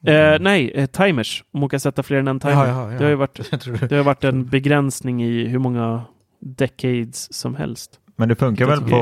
[0.06, 1.44] Eh, nej, eh, timers.
[1.50, 2.54] Om man kan sätta fler än en timer.
[2.54, 2.98] Jaha, jaha, ja.
[2.98, 3.50] Det har ju varit,
[3.88, 6.02] det har varit en begränsning i hur många
[6.40, 8.00] decades som helst.
[8.18, 8.96] Men det funkar Det väl på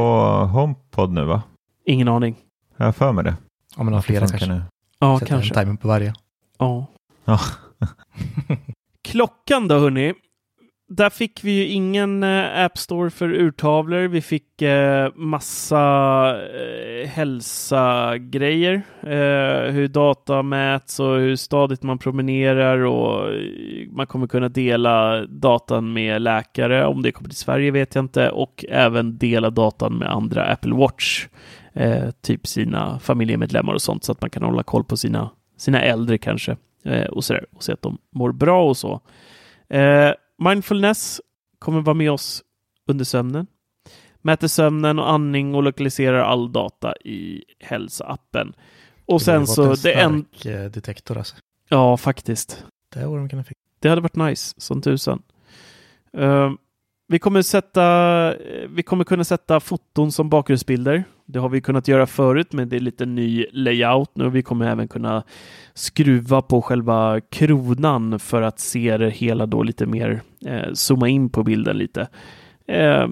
[0.52, 1.42] HomePod nu va?
[1.86, 2.36] Ingen aning.
[2.76, 3.36] Jag har för mig det.
[3.76, 4.46] Om man har flera kanske.
[4.46, 4.62] nu.
[4.98, 5.54] Ja, Sätta kanske.
[5.54, 6.14] en timer på varje.
[6.58, 6.86] Ja.
[7.24, 7.40] Ja.
[9.04, 10.14] Klockan då hörni.
[10.88, 14.08] Där fick vi ju ingen eh, App Store för urtavlor.
[14.08, 15.76] Vi fick eh, massa
[16.58, 18.74] eh, hälsagrejer.
[19.02, 25.26] Eh, hur data mäts och hur stadigt man promenerar och eh, man kommer kunna dela
[25.26, 26.86] datan med läkare.
[26.86, 28.30] Om det kommer till Sverige vet jag inte.
[28.30, 31.26] Och även dela datan med andra Apple Watch.
[31.72, 35.82] Eh, typ sina familjemedlemmar och sånt så att man kan hålla koll på sina, sina
[35.82, 36.56] äldre kanske.
[36.84, 39.00] Eh, och, sådär, och se att de mår bra och så.
[40.38, 41.20] Mindfulness
[41.58, 42.42] kommer vara med oss
[42.86, 43.46] under sömnen.
[44.22, 48.52] Mäter sömnen och andning och lokaliserar all data i hälsoappen.
[49.06, 50.24] Och Det sen så, en det en...
[50.24, 51.36] stark eh, detektor alltså.
[51.68, 52.64] Ja, faktiskt.
[52.94, 53.00] Det
[53.44, 53.54] de.
[53.80, 55.22] Det hade varit nice som tusan.
[56.12, 56.52] Eh,
[57.08, 58.34] vi kommer sätta,
[58.68, 61.04] vi kommer kunna sätta foton som bakgrundsbilder.
[61.26, 64.30] Det har vi kunnat göra förut, men det är lite ny layout nu.
[64.30, 65.22] Vi kommer även kunna
[65.74, 71.30] skruva på själva kronan för att se det hela då lite mer, eh, zooma in
[71.30, 72.08] på bilden lite.
[72.68, 73.06] Eh,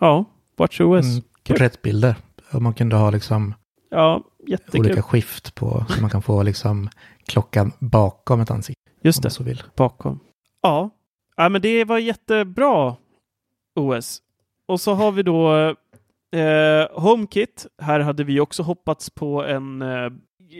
[0.00, 0.24] ja,
[0.56, 1.06] WatchOS.
[1.06, 2.14] Mm, porträttbilder.
[2.52, 3.54] Man kunde ha liksom
[3.90, 4.80] Ja, jättekul.
[4.80, 6.88] olika skift på, så man kan få liksom
[7.26, 8.80] klockan bakom ett ansikte.
[9.02, 9.30] Just det.
[9.30, 9.62] så vill.
[9.76, 10.20] bakom.
[10.62, 10.90] Ja.
[11.36, 12.96] ja, men det var jättebra
[13.74, 14.18] OS.
[14.66, 15.74] Och så har vi då
[16.32, 17.66] eh, HomeKit.
[17.82, 20.10] Här hade vi också hoppats på en eh,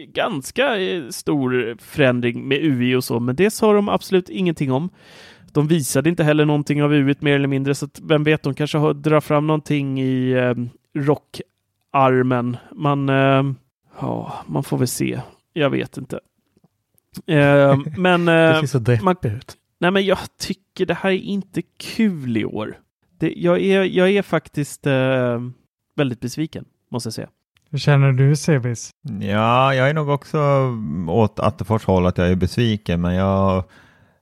[0.07, 4.89] ganska eh, stor förändring med UI och så, men det sa de absolut ingenting om.
[5.51, 8.77] De visade inte heller någonting av UI mer eller mindre, så vem vet, de kanske
[8.77, 10.53] har, drar fram någonting i eh,
[11.01, 12.57] rockarmen.
[12.71, 13.43] Man, eh,
[13.99, 15.21] ja, man får väl se.
[15.53, 16.19] Jag vet inte.
[17.27, 19.57] Eh, men Det eh, ser så deppigt ut.
[19.79, 22.77] Nej, men jag tycker det här är inte kul i år.
[23.23, 25.41] Det, jag, är, jag är faktiskt eh,
[25.95, 27.27] väldigt besviken, måste jag säga.
[27.69, 28.89] Hur känner du Sebis?
[29.21, 30.39] Ja, jag är nog också
[31.07, 33.63] åt Attefors håll att jag är besviken, men jag,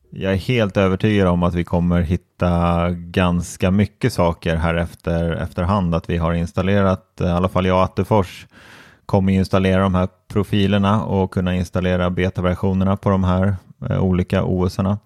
[0.09, 5.95] jag är helt övertygad om att vi kommer hitta ganska mycket saker här efter efterhand.
[5.95, 8.47] Att vi har installerat, i alla fall jag och Attefors,
[9.05, 13.55] kommer installera de här profilerna och kunna installera betaversionerna på de här
[13.89, 14.99] eh, olika OS-erna.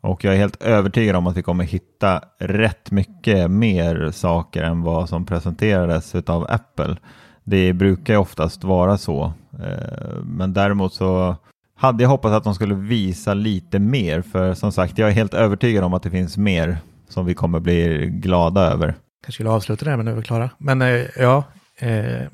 [0.00, 4.82] Och jag är helt övertygad om att vi kommer hitta rätt mycket mer saker än
[4.82, 6.96] vad som presenterades av Apple.
[7.44, 9.32] Det brukar ju oftast vara så.
[9.52, 11.36] Eh, men däremot så
[11.74, 14.22] hade jag hoppats att de skulle visa lite mer.
[14.22, 17.60] För som sagt, jag är helt övertygad om att det finns mer som vi kommer
[17.60, 18.94] bli glada över.
[19.22, 20.50] Kanske skulle avsluta det här, men nu är vi klara.
[20.58, 21.44] Men eh, ja,
[21.78, 22.26] eh,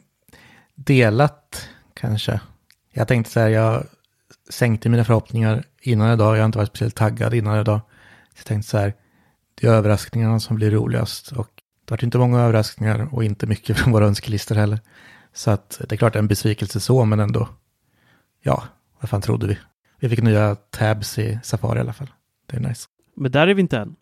[0.74, 2.40] delat kanske.
[2.92, 3.85] Jag tänkte så här, jag
[4.50, 6.37] sänkte mina förhoppningar innan idag.
[6.37, 7.81] Jag har inte varit speciellt taggad innan idag.
[8.35, 8.94] Så jag tänkte så här,
[9.55, 11.33] det är överraskningarna som blir roligast.
[11.33, 11.49] Och
[11.85, 14.81] det har varit inte många överraskningar och inte mycket från våra önskelistor heller.
[15.33, 17.49] Så att det är klart en besvikelse så, men ändå.
[18.42, 18.64] Ja,
[19.01, 19.59] vad fan trodde vi?
[20.01, 22.11] Vi fick nya tabs i Safari i alla fall.
[22.46, 22.88] Det är nice.
[23.16, 23.96] Men där är vi inte än.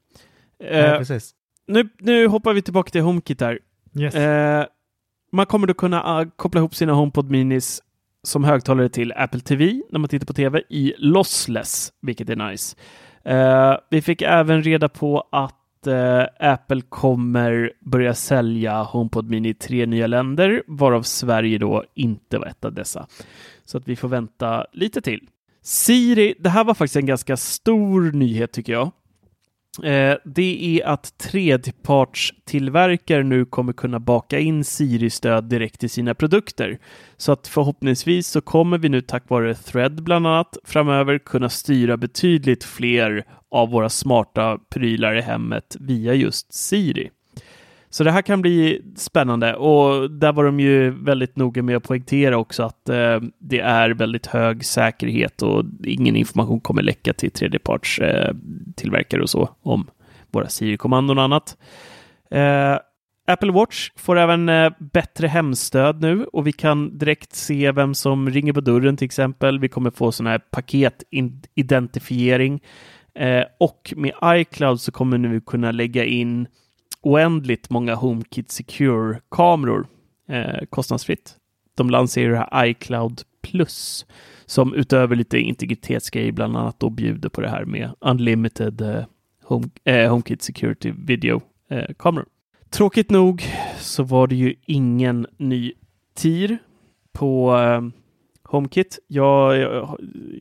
[0.59, 1.35] Ja, Eh, precis.
[1.67, 3.59] nu, nu hoppar vi tillbaka till HomeKit här.
[3.99, 4.15] Yes.
[4.15, 4.67] Eh,
[5.33, 7.83] man kommer då kunna ah, koppla ihop sina HomePod Minis
[8.27, 12.77] som högtalare till Apple TV när man tittar på TV i lossless, vilket är nice.
[13.29, 19.55] Uh, vi fick även reda på att uh, Apple kommer börja sälja HomePod Mini i
[19.55, 23.07] tre nya länder, varav Sverige då inte var ett av dessa.
[23.65, 25.29] Så att vi får vänta lite till.
[25.63, 28.91] Siri, det här var faktiskt en ganska stor nyhet tycker jag.
[29.83, 36.79] Eh, det är att tredjepartstillverkare nu kommer kunna baka in Siri-stöd direkt i sina produkter.
[37.17, 41.97] Så att förhoppningsvis så kommer vi nu tack vare Thread bland annat framöver kunna styra
[41.97, 47.11] betydligt fler av våra smarta prylar i hemmet via just Siri.
[47.95, 51.83] Så det här kan bli spännande och där var de ju väldigt noga med att
[51.83, 57.31] poängtera också att eh, det är väldigt hög säkerhet och ingen information kommer läcka till
[57.31, 58.35] tredjeparts eh,
[58.77, 59.91] tillverkare och så om
[60.31, 61.57] våra Siri-kommandon och annat.
[62.31, 62.79] Eh,
[63.27, 68.31] Apple Watch får även eh, bättre hemstöd nu och vi kan direkt se vem som
[68.31, 69.59] ringer på dörren till exempel.
[69.59, 72.63] Vi kommer få sån här paketidentifiering
[73.15, 76.47] eh, och med iCloud så kommer nu kunna lägga in
[77.05, 79.87] oändligt många HomeKit Secure-kameror
[80.29, 81.37] eh, kostnadsfritt.
[81.77, 84.07] De lanserar det här iCloud Plus
[84.47, 89.05] som utöver lite integritetsgrejer bland annat då bjuder på det här med unlimited eh,
[89.43, 92.27] home, eh, HomeKit Security Video-kameror.
[92.71, 93.45] Tråkigt nog
[93.79, 95.73] så var det ju ingen ny
[96.15, 96.59] TIR
[97.13, 97.83] på eh,
[98.43, 98.99] HomeKit.
[99.07, 99.99] Jag, jag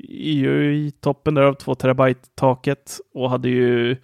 [0.10, 3.98] är ju i toppen där av 2 terabyte-taket och hade ju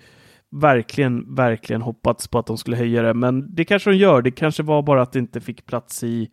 [0.51, 3.13] verkligen, verkligen hoppats på att de skulle höja det.
[3.13, 4.21] Men det kanske de gör.
[4.21, 6.29] Det kanske var bara att det inte fick plats i,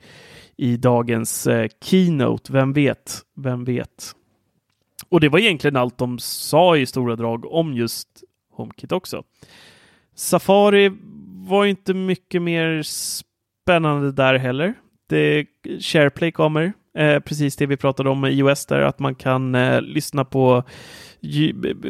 [0.57, 2.52] i dagens eh, keynote.
[2.52, 3.20] Vem vet?
[3.37, 4.12] Vem vet?
[5.09, 8.09] Och det var egentligen allt de sa i stora drag om just
[8.52, 9.22] HomeKit också.
[10.14, 10.92] Safari
[11.48, 14.74] var inte mycket mer spännande där heller.
[15.09, 15.46] Det,
[15.81, 19.81] SharePlay kommer, eh, precis det vi pratade om med iOS där, att man kan eh,
[19.81, 20.62] lyssna på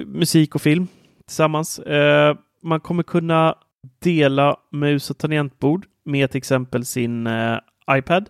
[0.07, 0.89] musik och film
[1.27, 1.79] tillsammans.
[1.79, 3.55] Eh, man kommer kunna
[3.99, 7.59] dela mus och tangentbord med till exempel sin eh,
[7.91, 8.29] iPad.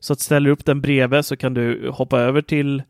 [0.00, 2.82] Så att ställer du upp den bredvid så kan du hoppa över till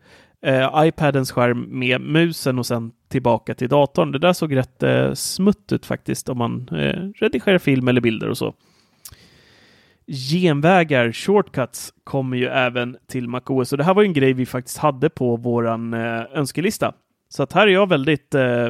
[0.42, 4.12] eh, iPadens skärm med musen och sen tillbaka till datorn.
[4.12, 8.28] Det där såg rätt eh, smutt ut faktiskt om man eh, redigerar film eller bilder
[8.28, 8.54] och så.
[10.06, 14.46] Genvägar, shortcuts, kommer ju även till MacOS och det här var ju en grej vi
[14.46, 16.92] faktiskt hade på våran eh, önskelista.
[17.28, 18.68] Så att här är jag väldigt eh,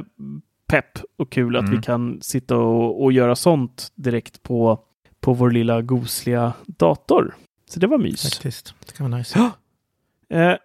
[0.67, 1.65] pepp och kul mm.
[1.65, 1.83] att vi mm.
[1.83, 4.85] kan sitta och, och, göra sånt direkt på,
[5.21, 7.35] på vår lilla gosliga dator.
[7.71, 8.23] Så det var mys.
[8.23, 9.51] Faktiskt, det kan vara nice.
[10.31, 10.57] Eh,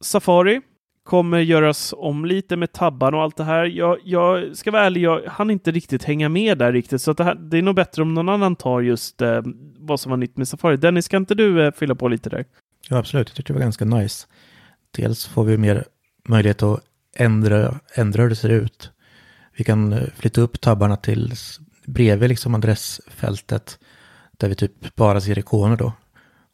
[0.00, 0.60] Safari
[1.04, 3.64] kommer göras om lite med tabban och allt det här.
[3.64, 7.24] Jag, jag ska vara ärlig, jag hann inte riktigt hänga med där riktigt, så det,
[7.24, 9.42] här, det, är nog bättre om någon annan tar just eh,
[9.78, 10.76] vad som var nytt med Safari.
[10.76, 12.44] Dennis, kan inte du eh, fylla på lite där?
[12.88, 13.28] Ja, absolut.
[13.28, 14.26] Jag tyckte det var ganska nice.
[14.90, 15.84] Dels får vi mer
[16.28, 16.80] möjlighet att
[17.16, 18.90] ändra, ändra hur det ser ut.
[19.60, 21.34] Vi kan eh, flytta upp tabbarna till
[21.86, 23.78] bredvid liksom adressfältet
[24.32, 25.92] där vi typ bara ser ikoner då.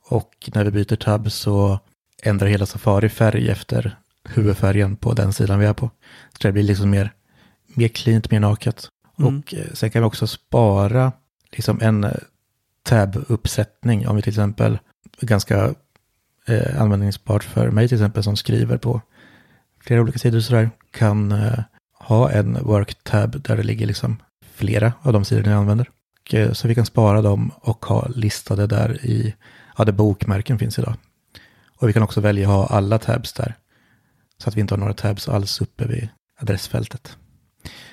[0.09, 1.79] Och när vi byter tabb så
[2.23, 5.91] ändrar hela Safari färg efter huvudfärgen på den sidan vi är på.
[6.33, 7.13] Så det blir liksom mer,
[7.67, 8.89] mer cleant, mer naket.
[9.19, 9.39] Mm.
[9.39, 11.13] Och eh, sen kan vi också spara
[11.51, 12.13] liksom en eh,
[12.83, 14.79] tab-uppsättning om vi till exempel,
[15.21, 15.75] ganska
[16.47, 19.01] eh, användningsbart för mig till exempel som skriver på
[19.81, 21.59] flera olika sidor sådär, kan eh,
[22.07, 24.17] ha en work-tab där det ligger liksom
[24.55, 25.91] flera av de sidorna ni använder.
[26.21, 29.35] Och, eh, så vi kan spara dem och ha listade där i,
[29.79, 30.95] ja där bokmärken finns idag.
[31.79, 33.55] Och vi kan också välja att ha alla tabs där.
[34.39, 36.09] Så att vi inte har några tabs alls uppe vid
[36.41, 37.17] adressfältet.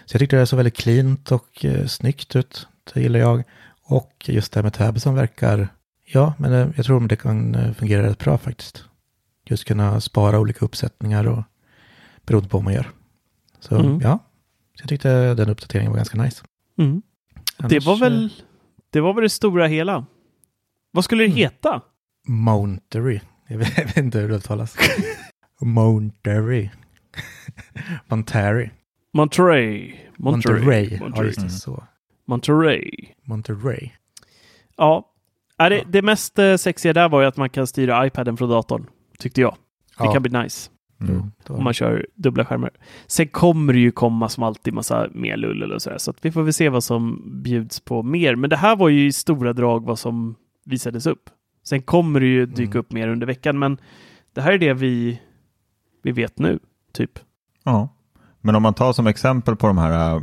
[0.05, 2.67] Så jag tyckte det såg väldigt cleant och eh, snyggt ut.
[2.93, 3.43] Det gillar jag.
[3.83, 5.67] Och just det här med tabsen verkar,
[6.05, 8.83] ja, men eh, jag tror det kan eh, fungera rätt bra faktiskt.
[9.45, 11.43] Just kunna spara olika uppsättningar och
[12.25, 12.91] beroende på vad man gör.
[13.63, 13.99] Så mm.
[14.01, 14.19] ja,
[14.75, 16.43] så jag tyckte den uppdateringen var ganska nice.
[16.77, 17.01] Mm.
[17.57, 18.29] Annars, det var väl
[18.89, 20.05] det var väl det stora hela.
[20.91, 21.37] Vad skulle det mm.
[21.37, 21.81] heta?
[22.27, 23.19] Monterey.
[23.47, 24.75] Jag vet, jag vet inte hur det uttalas.
[25.61, 26.69] Monterey.
[28.07, 28.69] Monterey.
[29.13, 29.95] Monterey.
[30.17, 30.99] Monterey.
[30.99, 30.99] Monterey.
[31.15, 31.49] Ja, just det.
[31.49, 31.83] Så.
[32.25, 32.91] Monterey.
[33.23, 33.89] Monterey.
[34.77, 35.09] Ja.
[35.57, 38.89] Det, det mest eh, sexiga där var ju att man kan styra iPaden från datorn.
[39.19, 39.55] Tyckte jag.
[39.97, 40.13] Det ja.
[40.13, 40.69] kan bli nice.
[41.09, 41.31] Mm.
[41.47, 42.71] Om man kör dubbla skärmar.
[43.07, 45.97] Sen kommer det ju komma som alltid massa mer lull eller sådär.
[45.97, 48.35] Så att vi får väl se vad som bjuds på mer.
[48.35, 50.35] Men det här var ju i stora drag vad som
[50.65, 51.29] visades upp.
[51.63, 52.79] Sen kommer det ju dyka mm.
[52.79, 53.59] upp mer under veckan.
[53.59, 53.77] Men
[54.33, 55.19] det här är det vi
[56.03, 56.59] vi vet nu,
[56.91, 57.19] typ.
[57.63, 57.89] Ja,
[58.41, 60.21] men om man tar som exempel på de här, äh,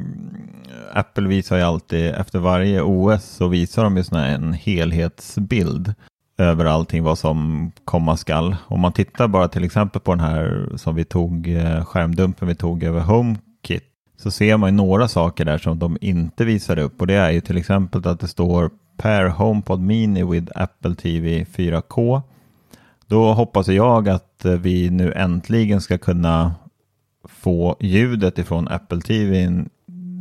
[0.93, 5.95] Apple visar ju alltid efter varje OS så visar de ju såna en helhetsbild
[6.41, 8.57] över allting vad som komma skall.
[8.67, 12.55] Om man tittar bara till exempel på den här som vi tog, eh, skärmdumpen vi
[12.55, 13.85] tog över HomeKit,
[14.17, 17.31] så ser man ju några saker där som de inte visar upp och det är
[17.31, 22.23] ju till exempel att det står Pair HomePod Mini with Apple TV 4K
[23.07, 26.55] då hoppas jag att eh, vi nu äntligen ska kunna
[27.29, 29.65] få ljudet ifrån Apple TV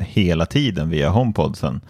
[0.01, 1.81] hela tiden via HomePodsen.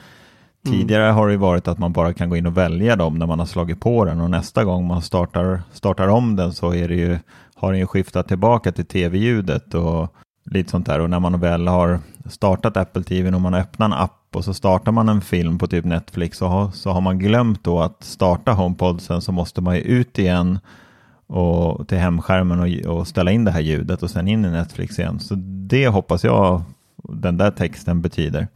[0.65, 0.79] Mm.
[0.79, 3.39] Tidigare har det varit att man bara kan gå in och välja dem när man
[3.39, 6.95] har slagit på den och nästa gång man startar, startar om den så är det
[6.95, 7.19] ju,
[7.55, 10.99] har den ju skiftat tillbaka till tv-ljudet och lite sånt där.
[10.99, 14.53] Och när man väl har startat Apple TV och man öppnar en app och så
[14.53, 18.03] startar man en film på typ Netflix så har, så har man glömt då att
[18.03, 20.59] starta HomePod sen så måste man ju ut igen
[21.27, 24.99] och till hemskärmen och, och, ställa in det här ljudet och sen in i Netflix
[24.99, 25.19] igen.
[25.19, 25.35] Så
[25.67, 26.63] det hoppas jag
[27.03, 28.47] den där texten betyder.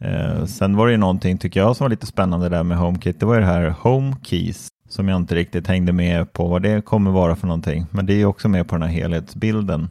[0.00, 3.20] Eh, sen var det ju någonting, tycker jag, som var lite spännande där med HomeKit.
[3.20, 6.62] Det var ju det här Home Keys som jag inte riktigt hängde med på vad
[6.62, 7.86] det kommer vara för någonting.
[7.90, 9.90] Men det är ju också med på den här helhetsbilden.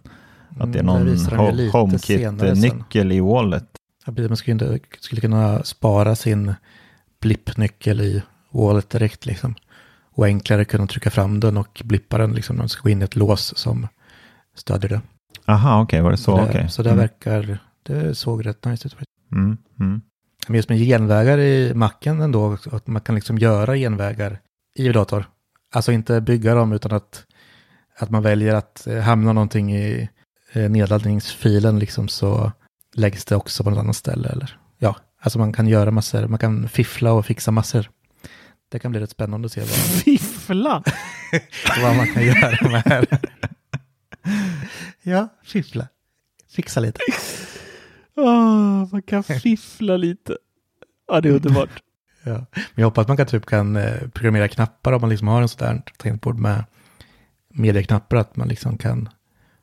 [0.59, 3.65] Att det är mm, någon HomeKit-nyckel i Wallet.
[4.05, 6.53] man skulle, skulle kunna spara sin
[7.21, 9.55] blippnyckel i Wallet direkt liksom
[10.11, 13.01] och enklare kunna trycka fram den och blippa den liksom när man ska gå in
[13.01, 13.87] i ett lås som
[14.55, 15.01] stödjer det.
[15.45, 16.23] Aha, okej, okay, var det så?
[16.23, 16.69] Så det, okay.
[16.69, 16.99] så det mm.
[16.99, 18.95] verkar, det såg rätt nice ut.
[19.31, 20.01] Mm, mm.
[20.47, 24.39] Men just med genvägar i macken ändå, att man kan liksom göra genvägar
[24.75, 25.25] i dator.
[25.71, 27.25] Alltså inte bygga dem utan att
[27.99, 30.09] att man väljer att eh, hamna någonting i
[30.51, 32.51] eh, nedladdningsfilen liksom så
[32.95, 34.29] läggs det också på något annat ställe.
[34.29, 37.89] Eller, ja, alltså man kan göra massor, man kan fiffla och fixa massor.
[38.69, 39.69] Det kan bli rätt spännande att se vad,
[40.03, 40.83] Fiffla!
[41.81, 43.07] vad man kan göra med det här.
[45.01, 45.87] Ja, fiffla.
[46.49, 46.99] Fixa lite.
[48.19, 50.37] Åh, man kan fiffla lite.
[51.07, 51.69] Ja, det är underbart.
[52.23, 52.31] Ja.
[52.53, 55.41] Men jag hoppas att man kan, typ kan eh, programmera knappar om man liksom har
[55.41, 56.63] en sådär tangentbord med
[57.53, 58.17] medieknappar.
[58.17, 59.09] Att man liksom kan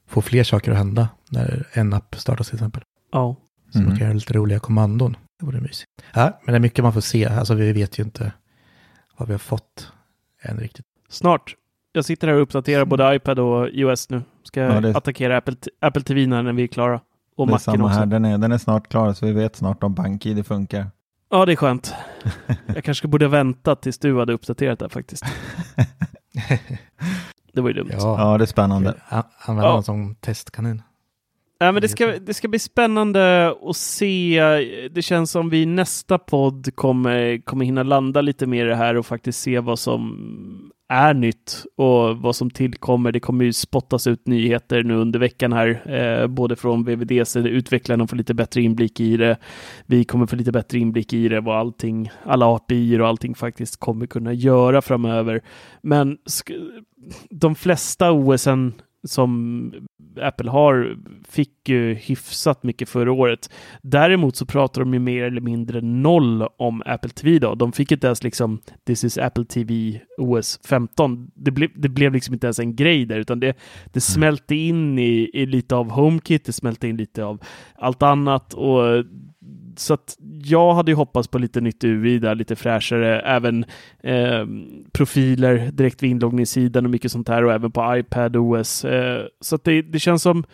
[0.09, 2.83] få fler saker att hända när en app startas till exempel.
[3.13, 3.37] Ja.
[3.73, 3.99] Så man Mm.
[3.99, 5.17] kan göra lite roliga kommandon.
[5.41, 5.91] Det vore mysigt.
[6.15, 7.25] Ja, men det är mycket man får se.
[7.27, 8.33] Alltså vi vet ju inte
[9.17, 9.93] vad vi har fått
[10.43, 10.87] än riktigt.
[11.09, 11.55] Snart.
[11.93, 14.23] Jag sitter här och uppdaterar både iPad och iOS nu.
[14.45, 17.01] Ska Ja, det- attackera Apple, Apple TV när vi är klara.
[17.37, 17.99] Och det är samma också.
[17.99, 20.87] här, den är, den är snart klar så vi vet snart om BankID funkar.
[21.31, 21.95] Ja, det är skönt.
[22.75, 25.25] Jag kanske borde ha väntat tills du hade uppdaterat det faktiskt.
[27.53, 27.89] Det var ju dumt.
[27.93, 28.95] Ja, Ja, det är spännande.
[29.39, 29.75] använda Ja.
[29.75, 30.83] den som testkanin.
[31.59, 34.41] Ja, men det, ska, det ska bli spännande att se.
[34.95, 38.77] Det känns som vi i nästa podd kommer, kommer hinna landa lite mer i det
[38.77, 43.13] här och faktiskt se vad som är nytt och vad som tillkommer.
[43.13, 48.07] Det kommer ju spottas ut nyheter nu under veckan här, eh, både från VVDC, utvecklarna
[48.07, 49.37] får lite bättre inblick i det.
[49.87, 53.81] Vi kommer få lite bättre inblick i det, vad allting, alla API och allting faktiskt
[53.81, 55.43] kommer kunna göra framöver.
[55.83, 56.19] Men
[57.31, 58.73] de flesta OSen
[59.07, 59.73] som
[60.21, 60.97] Apple har
[61.29, 63.51] fick ju hyfsat mycket förra året.
[63.83, 67.55] Däremot så pratar de ju mer eller mindre noll om Apple TV då.
[67.55, 71.31] De fick inte ens liksom This is Apple TV OS 15.
[71.35, 73.57] Det, ble, det blev liksom inte ens en grej där utan det,
[73.93, 77.43] det smälte in i, i lite av HomeKit, det smälte in lite av
[77.75, 79.05] allt annat och
[79.79, 83.65] så att jag hade ju hoppats på lite nytt UI där, lite fräschare, även
[84.03, 84.47] eh,
[84.93, 88.85] profiler direkt vid inloggningssidan och mycket sånt här och även på iPad OS.
[88.85, 90.45] Eh, så att det, det känns som,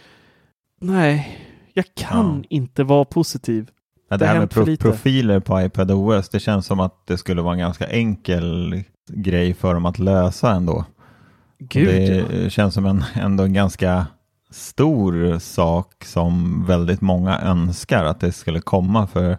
[0.80, 1.38] nej,
[1.74, 2.46] jag kan Ja.
[2.48, 3.70] inte vara positiv.
[4.10, 7.18] Ja, Det det här med pro profiler på iPad OS, det känns som att det
[7.18, 10.84] skulle vara en ganska enkel grej för dem att lösa ändå.
[11.58, 12.48] Gud, det ja.
[12.50, 14.06] känns som en, ändå en ganska
[14.52, 19.06] stor sak som väldigt många önskar att det skulle komma.
[19.06, 19.38] För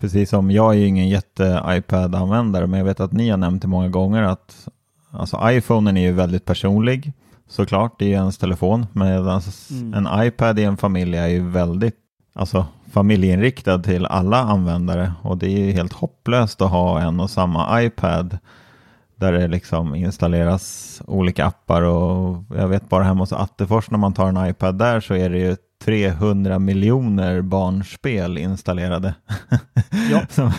[0.00, 3.68] precis som jag är ju ingen jätte-iPad-användare, men jag vet att ni har nämnt det
[3.68, 4.68] många gånger att
[5.10, 7.12] alltså iPhonen är ju väldigt personlig.
[7.48, 9.94] Såklart, det är ju ens telefon, medan Mm.
[9.94, 11.96] en iPad i en familj är ju väldigt
[12.32, 17.30] alltså, familjeinriktad till alla användare och det är ju helt hopplöst att ha en och
[17.30, 18.38] samma iPad
[19.20, 24.12] där det liksom installeras olika appar och jag vet bara hemma hos Attefors när man
[24.14, 29.14] tar en iPad där så är det ju 300 miljoner barnspel installerade.
[30.10, 30.22] Ja.
[30.28, 30.52] Som-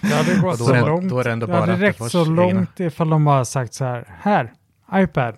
[0.00, 1.10] Det hade gått Då så är det- långt.
[1.10, 2.34] då är det ändå det bara hade räckt Attefors så egna.
[2.42, 4.14] långt ifall de bara sagt så här.
[4.20, 4.52] Här,
[4.94, 5.34] iPad.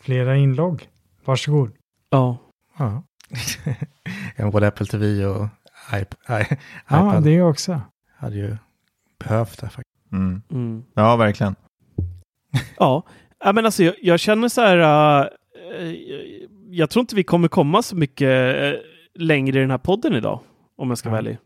[0.00, 0.88] Flera inlogg.
[1.24, 1.70] Varsågod.
[2.10, 2.36] ja.
[2.78, 3.02] Ja.
[4.36, 5.48] ja, både Apple TV och
[6.00, 6.40] iP i- Ja,
[7.10, 7.80] iPad det också.
[8.18, 8.56] hade ju
[9.24, 10.12] behövt det faktiskt.
[10.12, 10.42] mm.
[10.50, 10.82] Mm.
[10.94, 11.54] Ja, verkligen.
[12.78, 13.02] Ja,
[13.54, 14.78] men alltså jag, jag känner så här.
[14.78, 15.26] äh,
[15.92, 16.20] jag,
[16.70, 18.72] jag tror inte vi kommer komma så mycket äh,
[19.14, 20.40] längre i den här podden idag,
[20.78, 21.38] om jag ska vara ärlig.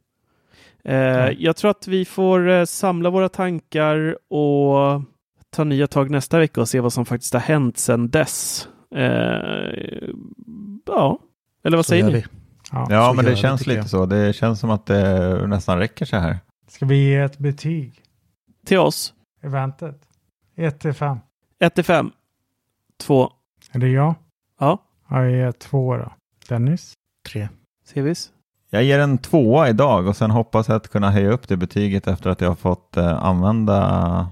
[0.84, 5.02] Äh, Jag tror att vi får samla våra tankar och
[5.50, 8.68] ta nya tag nästa vecka och se vad som faktiskt har hänt sedan dess.
[10.86, 11.18] Ja,
[11.64, 12.12] eller vad Så säger ni?
[12.12, 12.24] vi.
[12.72, 12.86] Ja.
[12.90, 13.90] Ja, men det känns tycker lite jag.
[13.90, 14.06] så.
[14.06, 16.38] Det känns som att det nästan räcker så här.
[16.68, 17.94] Ska vi ge ett betyg?
[18.66, 19.14] Till oss?
[19.42, 20.00] Eventet?
[20.56, 21.18] 1 till 5.
[21.58, 22.10] 1 till 5.
[23.00, 23.30] 2.
[23.72, 24.14] Är det jag?
[24.60, 24.78] Ja,
[25.08, 26.12] Jag ger 2 då.
[26.48, 26.92] Dennis?
[27.32, 27.48] Tre.
[27.84, 28.14] ser vi?
[28.70, 32.06] Jag ger en tvåa idag och sen hoppas jag att kunna höja upp det betyget
[32.06, 34.28] efter att jag har fått eh, använda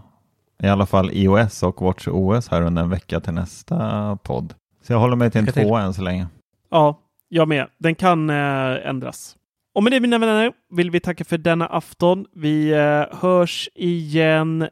[0.62, 4.54] i alla fall iOS och WatchOS här under en vecka till nästa podd.
[4.82, 5.68] Så jag håller mig till en Lycka till.
[5.68, 6.26] tvåa än så länge.
[6.70, 6.98] Ja,
[7.28, 7.66] jag med.
[7.78, 9.36] Den kan eh, ändras.
[9.78, 12.26] Och med det mina vänner vill vi tacka för denna afton.
[12.34, 14.68] Vi eh, hörs igen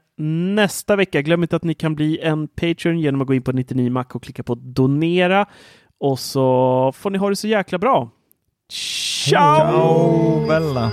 [0.54, 1.22] nästa vecka.
[1.22, 4.04] Glöm inte att ni kan bli en Patreon genom att gå in på 99 Mac
[4.14, 5.46] och klicka på donera.
[6.00, 8.10] Och så får ni ha det så jäkla bra.
[8.68, 9.56] Ciao!
[9.56, 10.92] Ciao Bella!